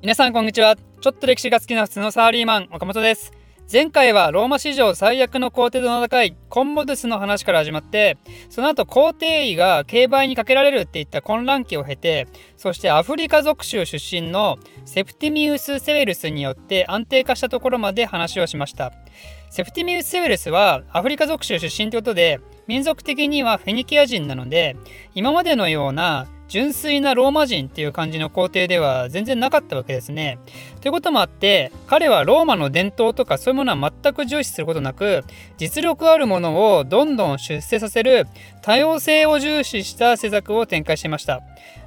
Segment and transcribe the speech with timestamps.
[0.00, 0.76] 皆さんこんにちは。
[0.76, 3.32] ちょっと歴史が好きな普通のサラリーマン岡本です。
[3.70, 8.16] 前回はローマ史上最悪の皇帝と名高いコンモドゥスの話から始まって
[8.48, 18.92] その後皇帝位が競売にかけられるっていった混乱期を経てそしてアフリカ属州出身のセプティミウス・セウェルスによって安定化したところまで話をしました。
[19.50, 22.38] セプティミウス・セウェルスはアフリカ属州出身ということで
[22.68, 24.76] 民族的にはフェニキア人なので
[25.16, 30.38] 今までのような純粋なローマ人っていう感じの皇帝では全然なかったわけですね。
[30.80, 35.24] ということもあって彼はローマの伝統とかそういうものは全く重視することなく
[35.58, 38.26] 実力あるものをどんどん出世させる
[38.62, 41.42] 多様性を重視した施策を展開していました。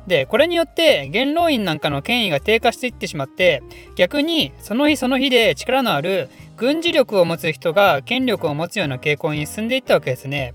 [0.07, 3.61] でこれによって元老院なんかの権威が低下していってしまって
[3.95, 10.53] 逆にその日その日で力のある軍事力を持つ人が権力を持つような傾向に進んでいったわけですね。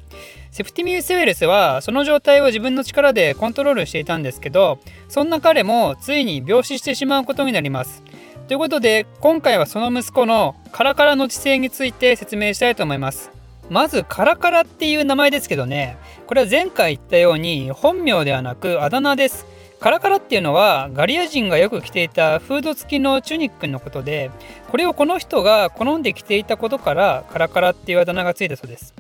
[0.57, 8.03] セプティミウス・ウェルスはその状態を自分の力でコントロールしていたんですけどそんな彼もついに病死してしまうことになります。
[8.49, 13.31] ということで今回はその息子のカラカラの知性について説明したいと思います。
[13.69, 19.45] まずカラカラっていう名前ですけどねこれは前回言ったように本名ではなくあだ名です。
[19.79, 24.31] カラカラっていうのはガリア人がよく着ていたフード付きのチュニックのことで
[24.71, 28.95] これをこの人が好んで着ていたことからカラカラっていうあだ名がついたそうです。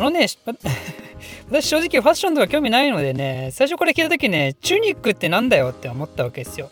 [0.00, 0.26] あのね、
[1.50, 6.70] 私正直ファッションとか興味ないのでね、最初これ着た時ね、チュニックってなんだよって思ったわけですよ。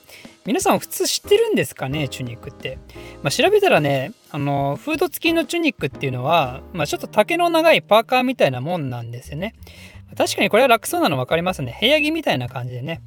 [0.49, 2.79] 皆さん普通知ってるんですかね、チュニックって。
[3.23, 9.55] まあ、調べたらね、あの、フード付きのチュニックっていうのは、まあ、ちょっと丈の長いパーカーみたいなもんなんですよね。
[10.17, 11.77] 確かにこれは楽そうなの分かりますね。
[11.79, 13.03] 部屋着みたいな感じでね。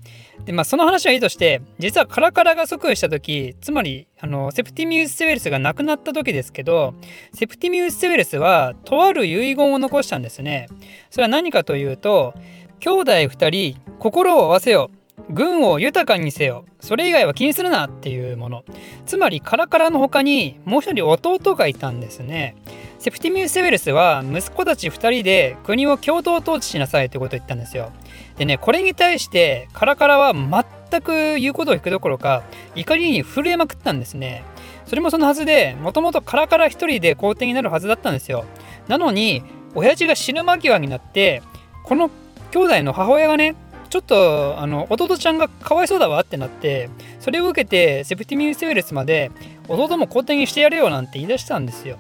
[0.46, 6.94] で、まあその話はいいとして、実はカラカラが即位した時、つまり、あの、セプティミウス・セウェルスが亡くなった時ですけど、
[7.34, 10.68] セプティミウス・セウェルスは、とある遺言を残したんですね。
[11.10, 12.36] それは何かというと、
[12.80, 15.01] 兄弟二人、心を合わせよう。
[15.32, 16.66] 軍を豊かにせよ。
[16.80, 18.64] それ以外は気にするなっていうもの。
[19.06, 22.56] つまりカラカラの他にもう一人弟がいたんですね。
[23.00, 27.92] セプティミウス・セベルスは息子たち2人で国を共同統治しなさいということを言ったんですよ。
[28.38, 32.44] でね、これに対してカラカラは全く言うことを引くどころか
[32.76, 34.44] 怒りに震えまくったんですね。
[34.86, 38.46] それもそのはずで、もともとカラカラ1人で皇帝になるはずだったんですよ。
[38.88, 41.42] なのに、親父が死ぬ間際になって、
[41.84, 42.10] この
[42.52, 43.56] 兄弟の母親がね、
[43.92, 49.32] ちょっとあの弟ちゃんがかわいそうだわってなってそれを受けてセプティミウス・ウェルスまで
[49.68, 51.98] 弟も後転にしてやれよなんて言い出したんですよ。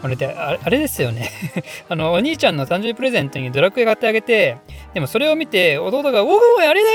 [0.00, 1.30] あれであれですよね。
[1.88, 4.56] あのお兄ちゃんの誕生日プレゼントにドラクエ買ってあげて
[4.94, 6.90] でもそれを見て弟が「おおあれだ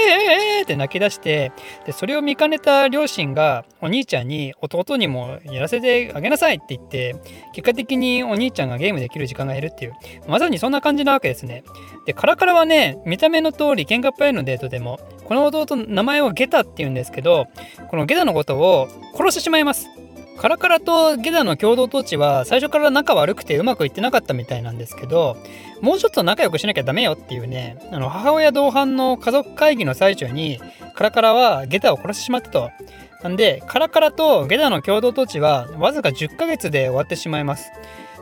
[0.58, 1.52] えー!」って泣き出して
[1.86, 7.16] でそれを見かねた両親がお兄ちゃんに弟にもやらせてあげなさいって言って
[7.54, 9.94] 結果的にお兄ちゃんがゲームできる時間が減るっていう。
[10.28, 11.64] まさにそんな感じなわけですね。
[12.06, 17.48] でカラカラはね見た目の通り喧嘩っぱいのデートでもこの弟の名前をゲタって言うんですけど
[17.90, 19.90] このゲタのことを殺してしまいます。
[20.38, 25.38] カラカラとゲダの共同統治は最初から仲悪くてうまくいってなかったみたいなんですけど
[25.82, 30.60] もうちょっと仲良くしなきゃダメよっていうねあの母親同伴の家族会議の最中に
[30.96, 32.72] カラカラはゲダを殺してしまったと。
[33.24, 37.72] なんでカラカラとゲダの共同統治はわずか10ヶ月で終わってしまいます。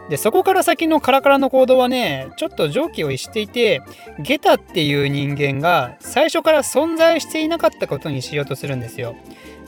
[0.09, 3.81] でそこから先のカラカラの行動はねちょっと常軌を逸していて
[4.19, 9.15] ゲタっていう人間が最初から存在していなかったことにしようとするんですよ。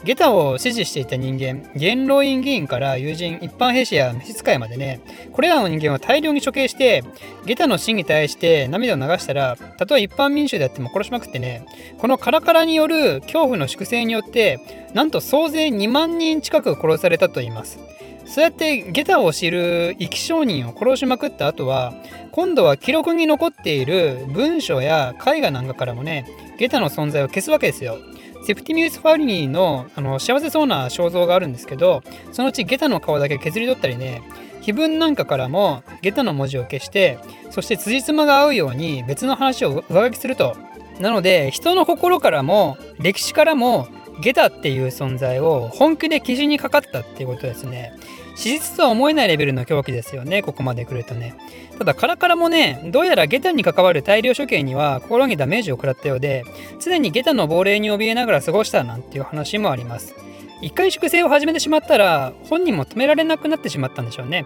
[0.03, 7.03] ゲタを支持していた人間元老院議員から友人一般兵士や召使いまでねこれらの人間を大量に処刑して
[7.45, 11.65] ゲタの死に対して涙を流したらたとえ一般民衆であっても殺しまくってね
[11.97, 17.79] このカラカラによる恐怖の粛清によってなんと総勢2万人近く殺されたといいます。
[18.25, 21.93] そうやってゲタを知る生き証人を殺しまくった後は
[22.31, 26.25] 今度は記録に残っている文書や絵画なんかからもね
[26.57, 27.97] ゲタの存在を消すわけですよ。
[28.45, 34.21] セプティミウス・ファリニーのあの幸せそうな肖像があるんですけどそのうちゲタの顔だけ削り取ったりね
[34.61, 37.19] 碑文なんかからもゲタの文字を消して
[37.51, 40.55] そして辻褄が合うように別の話を上書きすると。
[40.99, 43.87] なので人の心からも歴史からも
[44.21, 47.93] ゲタっていう存在を本気で記事にかかったっていうことですね。
[48.35, 51.35] 史実とは思えないレベルの狂気ですよねここまで来るとね。
[51.77, 56.43] ただカラカラもねどうやらゲタに関わる大量処刑には心にダメージを食らったようで
[56.79, 60.15] 常にゲタの亡霊に怯えながら過ごしたなんていう話もあります。
[60.61, 64.45] 一回粛清を始めてしまったら本人も止められなくなってしまったんでしょうね。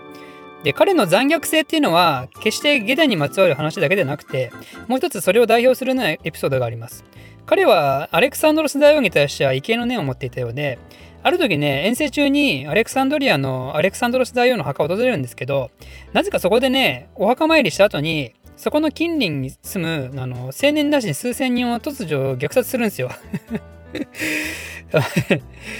[0.63, 4.51] で彼の残虐性っていうのは決してゲタにまつわる話だけでなくて
[4.87, 7.05] もう一つそれを代表するようなエピソードがあります。
[7.47, 10.77] 彼はアレクサンドロス大王に対しては畏敬の念を持っていたようで
[11.23, 15.71] ある時ね、遠征中にアレクサンドリアのアレクサンドロス大王の墓を訪れるんですけど、
[16.13, 23.09] なぜかそこでね、お墓参りした後に、そこの近隣に住むあの青年男子数千人を突如虐殺するんですよ。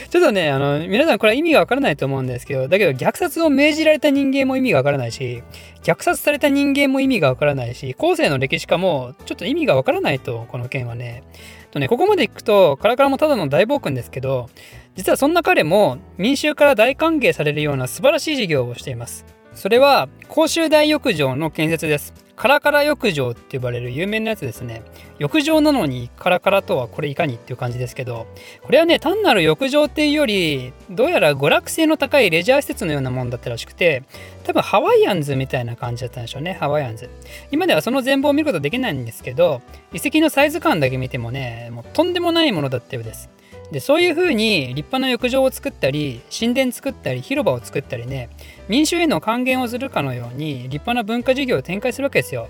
[0.10, 5.44] ちょっとね、あの、皆さんこれは意味がわからないと思うんですけど、だけど虐殺を命じられた人間も意味がわからないし、
[5.84, 11.24] 虐殺された人間も意味がわからないし、後世の歴史家もちょっと意味がわからないと、この件はね。
[11.72, 14.50] とね、ここまで行くと、カラカラもただの大暴君ですけど、
[14.96, 19.26] 実はそんな彼も民衆から大歓迎されるような素晴らしい事業をしています。
[19.54, 22.27] それは公衆大浴場の建設です。
[22.38, 24.84] カラカラ浴場って呼ばれる有名なやつですね。
[25.18, 28.28] 浴場なのにカラカラとはこれいかにっていう感じですけど、
[28.62, 34.04] これはね、単なる浴場っていうより、どうやら娯楽性の高いレジャー施設のようなもんだったらしくて、
[34.44, 37.10] 多分ハワイアンズみたいな感じだったんでしょうね、ハワイアンズ。
[37.50, 43.32] 今ではその全貌を見ることできないんですけど、遺跡のサイズ感だけ見てもね、もうとんでもないものだったようです。
[43.72, 48.30] でそういうふうに立派な浴場を作ったり神殿作ったり広場を作ったりね
[48.70, 52.48] 民衆への還元をするかのように立派な文化事業を展開するわけですよ。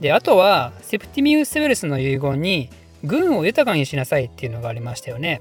[0.00, 2.70] であとはセプティミウス・セベルスの遺言に
[3.04, 5.40] 軍を豊かにしなさいっていうのがありましたよね。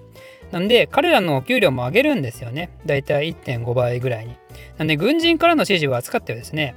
[0.52, 2.70] なんで彼らのお給料も上げるんですよね。
[2.86, 4.36] だいたい1.5倍ぐらいに。
[4.78, 6.76] なんで軍人からの指示を扱ったようですね。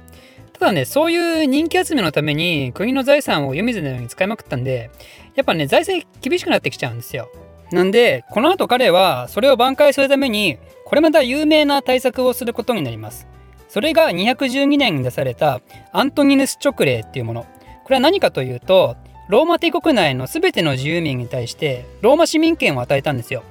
[0.57, 4.89] ただね、そういう人気集めのために国の財産を湯水のように使いまくったんで、
[5.35, 7.29] やっぱね、財政厳しくなってきちゃうんですよ。
[7.71, 13.27] なんで、この後彼はそれを挽回するために、これまた有名な対策をすることになります。
[13.69, 17.45] それが212年に出されたアントニヌス勅令っていうもの。
[17.83, 18.95] これは何かというと、
[19.27, 23.43] ローマ帝国内の全ての自由民に対してローマ市民権を与えたんですよ。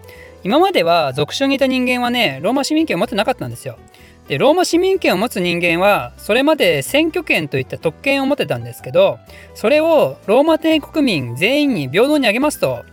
[0.44, 3.76] 今までは属州にいた人間はね、ローマ市民権を持ってなかったんですよ。
[4.28, 9.18] で、ローマ市民権を持つ人間は、それまで選挙権といった特権を持ってたんですけど、
[9.54, 12.84] それをローマ帝国民全員に平等にあげますと、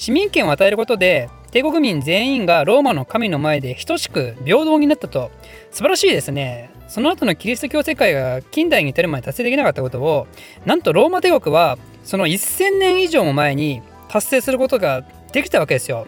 [0.00, 5.30] 市民権を与えることで帝国民全員がローマの神の前で等しく平等になったと
[5.70, 6.70] 素晴らしいですね。
[6.88, 10.26] その後のキリスト教世界が近代に至るまで達成できなかったことを
[10.64, 16.06] なんとローマ帝国はその1000年以上も前に達成することができたわけですよ。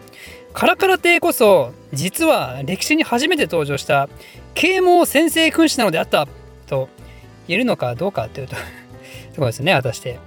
[0.53, 4.09] カラカラ帝こそ実は歴史に初めて登場した
[4.55, 6.27] 啓蒙先制君主なのであった
[6.65, 6.89] と
[7.47, 8.55] 言えるのかどうかというと
[9.35, 10.17] そうですね果たして。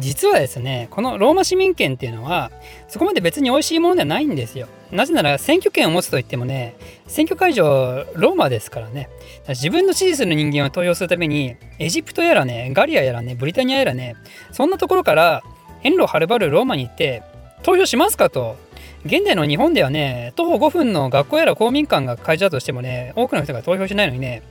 [0.00, 2.50] 実はですねこのローマ市民権っていうのは
[2.88, 4.66] そこまで別に美味しいものではないんですよ。
[4.90, 6.74] なぜなら選挙権を持つといってもね
[7.06, 9.08] 選挙会場ローマですからね。
[9.48, 14.16] 自分の支持する人間を投票するためにエジプトやらねガリアやらねブリタニアやらね
[14.50, 15.42] そんなところから
[15.82, 17.22] 遠路はるばるローマに行って
[17.62, 18.56] 投票しますかと。
[19.04, 24.42] 現代の日本ではね徒歩5分の学校やら公民館が会場だとしてもね多くの人が投票しないのにね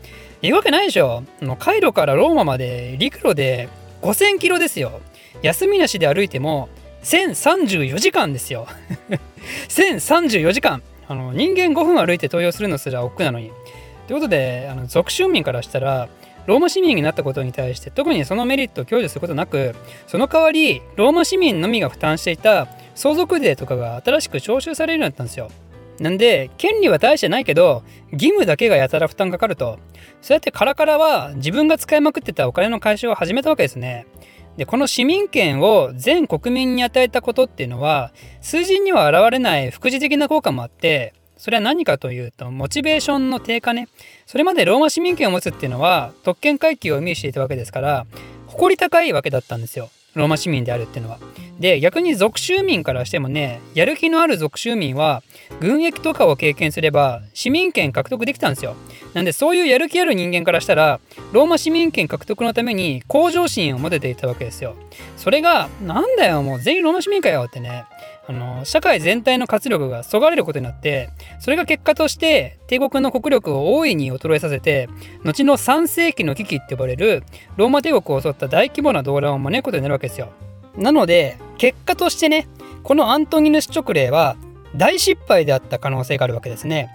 [0.42, 1.24] 言うわけないでしょ。
[1.60, 3.70] カイロからローマまで陸路で
[4.02, 5.02] 5000キロですよ。
[5.42, 6.70] 休みなしで歩いても
[7.04, 8.68] 1034時間ですよ。
[9.70, 10.82] 1034時間。
[11.08, 13.52] あの人間5分歩いて投票するのすら億劫なのに。
[14.08, 16.08] ということであの属州民からしたら
[16.46, 19.76] ローマ市民になったことに対して特にそのメリットを享受することなく
[20.08, 25.50] その代わりローマ市民のみが負担していた相続税とかが新しく徴収されるようになったんですよ。
[26.00, 29.80] なんで権利は大してないけど義務だけがやたら負担かかると。
[30.22, 34.06] そうやってカラカラは自分が使いまくってたお金の回収を始めたわけですね。
[34.60, 38.12] でこの市民権を全国民に与えたことっていうのは
[38.42, 43.88] 数字には現れない副次的な効果もあってそれは何かというとモチベーションの低下ね。
[44.26, 48.06] それまでローマ市民権を持つっていうのは特権階級を意味していたわけですから
[48.48, 49.90] 誇り高いわけだったんですよ。
[50.16, 51.20] ローマ市民であるっていうのは。
[51.60, 55.24] で逆に属州民からしてもねやる気のある属州民は
[55.60, 58.76] 軍役とかを経験すれば市民権獲得できたんですよ。
[59.14, 61.02] なんでそういうやる気ある人間からしたら
[61.34, 64.76] ローマ市民権獲得のために向上心を持てていたわけですよ。
[65.18, 67.84] それがなんだよもう全員ローマ市民かよってね
[68.28, 74.88] あの社会全体の活力がそがれることになってそれが結果として帝国の国力を大いに衰えさせて
[75.24, 77.24] 後の3世紀の危機って呼ばれる
[77.58, 80.30] ローマ帝国を襲った大規模な動乱を招くことになるわけですよ。
[80.78, 82.48] なので結果としてね
[82.84, 84.38] このアントニヌス直令は
[84.76, 86.90] 大失敗であった可能性があるわけですね。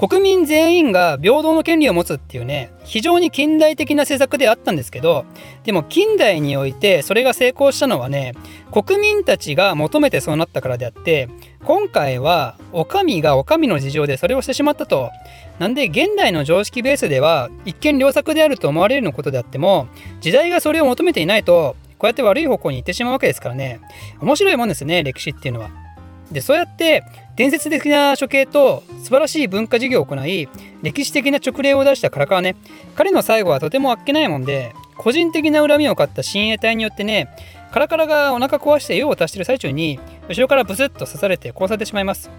[0.00, 5.26] 国民全員が平等の権利を持つっていうね非常に近代的な施策であったんですけど
[5.62, 8.32] でも近代においてそれが成功したのはね
[8.72, 11.28] 国民たちが求めてそうなったからであって
[11.64, 15.10] 今回はお上がお上の事情でそれをしてしまったと
[15.58, 19.86] なんで現代の常識ベースでは一見良作であると思われるのことであっても
[20.22, 23.82] 時代がそれを求めていないとこうやって悪い方向に行ってしまうわけですからね
[24.22, 25.89] 面白いもんですね歴史っていうのは。
[26.30, 27.04] でそうやって
[27.36, 30.48] 伝説的な処刑と素晴らしい文化事業を行い
[30.82, 32.56] 歴史的な直令を出した唐川ね。
[32.94, 37.28] 彼の最後はとてもあっけないもんで個人的な恨みを買った親衛隊によってね
[37.72, 42.30] カラカラがお腹壊して用を足してる最中に後ろからブスッと刺されて殺されてしまいます。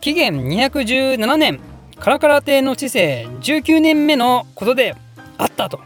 [0.00, 1.60] 紀元217年
[1.98, 4.96] カラカラ帝の治世19年目のことで
[5.36, 5.80] あったと。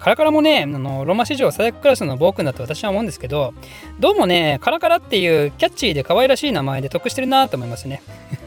[0.00, 3.52] カラカラもねあのローマ史上最悪クラスの暴君だと私は思うんですけど
[3.98, 8.02] どうもねカラカラっていうキャッチーで可愛らしい名前で得してるなと思いますね。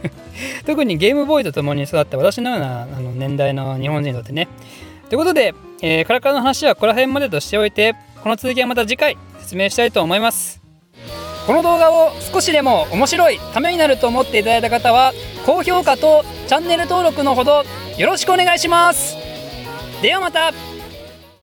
[0.65, 4.47] 特にゲームボーイと共に育った私のようなあの年代の日本人にとってね。
[5.09, 10.61] ということで、えー、カラカラの話はここら辺までとしておいてこの続きはまた次回説明したいと思います。
[11.45, 15.11] この動画を少しでも面白いためになると思っていただいた方は
[15.45, 17.63] 高評価とチャンネル登録のほど
[17.97, 19.17] よろしくお願いします。
[20.01, 20.70] ではまた。